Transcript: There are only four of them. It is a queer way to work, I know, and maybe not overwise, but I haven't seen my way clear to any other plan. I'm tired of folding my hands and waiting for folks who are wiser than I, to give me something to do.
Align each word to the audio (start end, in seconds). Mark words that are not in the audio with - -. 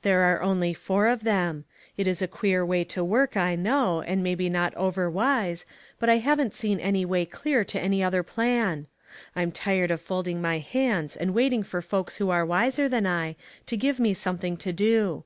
There 0.00 0.22
are 0.22 0.40
only 0.40 0.72
four 0.72 1.08
of 1.08 1.24
them. 1.24 1.66
It 1.98 2.06
is 2.06 2.22
a 2.22 2.26
queer 2.26 2.64
way 2.64 2.84
to 2.84 3.04
work, 3.04 3.36
I 3.36 3.54
know, 3.54 4.00
and 4.00 4.22
maybe 4.22 4.48
not 4.48 4.74
overwise, 4.76 5.66
but 6.00 6.08
I 6.08 6.16
haven't 6.24 6.54
seen 6.54 6.78
my 6.82 7.04
way 7.04 7.26
clear 7.26 7.64
to 7.64 7.78
any 7.78 8.02
other 8.02 8.22
plan. 8.22 8.86
I'm 9.36 9.52
tired 9.52 9.90
of 9.90 10.00
folding 10.00 10.40
my 10.40 10.56
hands 10.60 11.16
and 11.16 11.34
waiting 11.34 11.62
for 11.62 11.82
folks 11.82 12.16
who 12.16 12.30
are 12.30 12.46
wiser 12.46 12.88
than 12.88 13.06
I, 13.06 13.36
to 13.66 13.76
give 13.76 14.00
me 14.00 14.14
something 14.14 14.56
to 14.56 14.72
do. 14.72 15.24